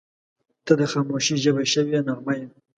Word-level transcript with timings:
•ته 0.65 0.73
د 0.79 0.81
خاموشۍ 0.91 1.35
ژبه 1.43 1.63
شوې 1.73 1.99
نغمه 2.07 2.33
یې. 2.39 2.45